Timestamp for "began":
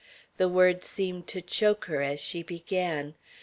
2.41-3.13